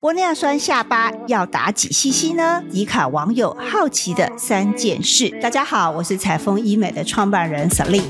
[0.00, 2.62] 玻尿酸下巴要打几 CC 呢？
[2.70, 5.28] 迪卡网友好奇的三件事。
[5.42, 8.04] 大家好，我是彩丰医美的创办人 Selin。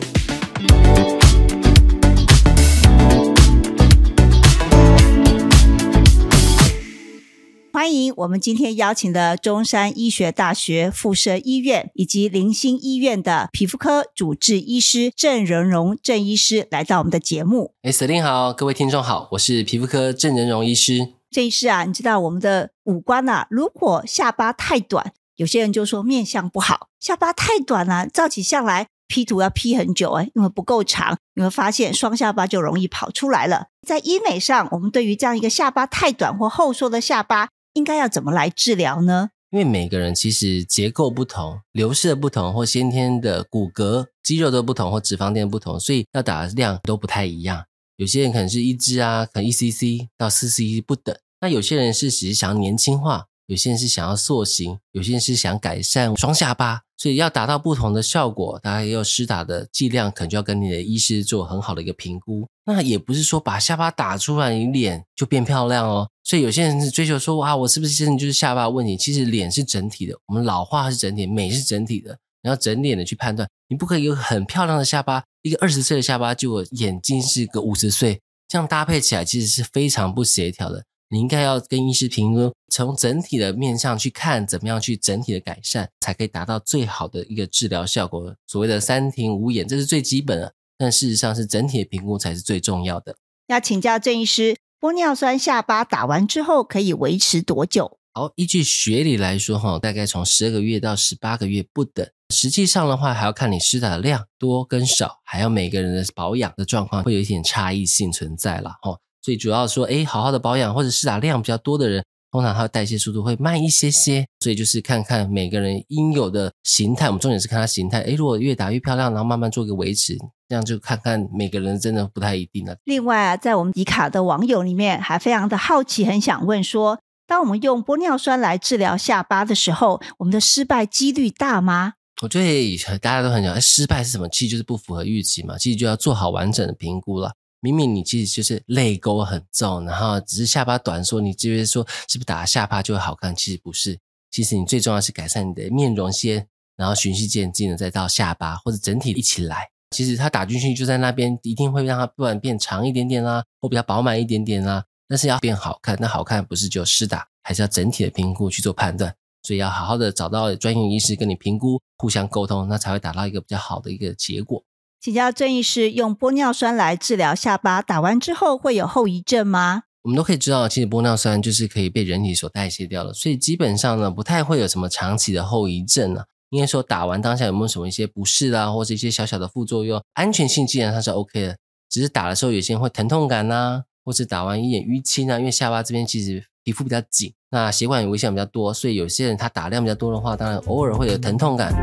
[7.73, 17.73] 欢迎我们今天邀请的中山医学大学附设医院以及林心医院的皮肤科主治医师郑仁荣郑医师来到我们的节目。
[17.81, 21.15] 哎，Selin 好，各位听众好，我是皮肤科郑仁荣医师。
[21.31, 33.67] 郑医师啊，你知道我们的五官啊，如果下巴太短，有些人就说面相不好；下巴太短了，照起相来 P 图要 P 很久哎，因为不够长，你会发现双下巴就容易跑出来了。
[33.87, 39.31] 在医美上，我们对于这样一个下巴太短或后缩的下巴，应该要怎么来治疗呢？
[39.51, 47.65] 因为每个人其实结构不同、流失的不同，或先天的骨骼、肌肉都不同，或脂肪垫不同，所以要打的量都不太一样。
[47.99, 51.13] 有些人可能是一支啊，可能一 cc 到四 cc 不等。
[51.41, 62.47] 那有些人是只是想要年轻化，有些人是想要塑形，有些人是想改善双下巴，所以要达到不同的效果，大家也有施打的剂量，可能就要跟你的医师做很好的一个评估。
[62.67, 66.09] 那也不是说把下巴打出来，你脸就变漂亮哦。
[66.23, 68.97] 所以有些人是追求说，哇，我是不是真的就是下巴问题？
[68.97, 73.49] 其实脸是整体的，我们老化是整体，美是整体的，你要整脸的去判断。
[73.69, 80.85] 你不可以有很漂亮的下巴，一个二十岁的下巴，就我眼睛是个五十岁，这样搭配起来其实是非常不协调的。
[81.11, 88.35] 你应该要跟医师评估，从整体的面上去看，怎么样去整体的改善，才可以达到最好的一个治疗效果。
[88.47, 93.17] 所谓的三庭五眼，这是最基本的，但事实上是整体的评估才是最重要的。
[93.47, 97.98] 要请教郑医师，玻尿酸下巴打完之后可以维持多久？
[98.19, 102.05] 好，依据学理来说，哈，大概从十二个月到十八个月不等。
[102.35, 108.99] 实际上的话，还要看你施打的量多跟少，还要每个人的保养的状况会有一点差异性存在了，哈。
[109.23, 114.27] 最主要说，哎，好好的保养或者施打量比较多的人，通常他的代谢速度会慢一些些。
[114.41, 118.01] 所以就是看看每个人应有的形态，我们重点是看他形态。
[118.01, 122.77] 哎，如果越打越漂亮，然后慢慢做个维持，这样就看看每个人真的不太一定了。
[122.83, 126.99] 另外啊，在我们迪卡的网友里面，还非常的好奇，很想问说，
[127.29, 131.93] 当我们用玻尿酸来治疗下巴的时候，我们的失败几率大吗？
[132.23, 134.27] 我觉得大家都很讲，失败是什么？
[134.31, 135.59] 其实就是不符合预期嘛。
[135.59, 137.35] 其实就要做好完整的评估了。
[137.61, 143.37] 明明你其实就是泪沟很重，然后只是下巴短，说你直接说是不是打下巴就会好看？
[143.37, 143.99] 其实不是，
[144.31, 146.47] 其实你最重要是改善你的面容先，
[146.79, 149.69] 然后循序渐进的再到下巴或者整体一起来。
[149.91, 154.85] 其实它打进去就在那边，一定会让它不然变长一点点啦，或比较饱满一点点啦。
[155.09, 159.15] 但是要变好看，那好看不是就施打，还是要整体的评估去做判断。
[159.43, 164.63] 所以要好好的找到专业医师跟你评估，互相沟通，那才会达到一个比较好的一个结果。
[165.01, 169.85] 请教郑医师，用玻尿酸来治疗下巴，打完之后会有后遗症吗？
[170.03, 176.25] 我们都可以知道，其实玻尿酸就是可以被人体所代谢掉的，所以基本上呢，不太会有什么长期的后遗症啊。
[176.51, 180.03] 应该说，打完当下有没有什么一些不适啊，或者一些小小的副作用？
[180.15, 181.57] 安全性基本上是 OK 的，
[181.91, 191.75] 只是打的时候有些人会疼痛感呐，或是打完一点淤青啊，因为下巴这边其实皮肤比较紧，那血管有危险比较多，所以有些人他打量比较多的话，当然偶尔会有疼痛感。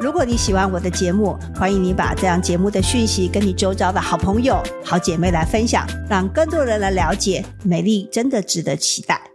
[0.00, 9.31] 如果你喜欢我的节目，欢迎你把这样节目的讯息跟你周遭的好朋友、好姐妹来分享，让更多人来了解美丽，真的值得期待。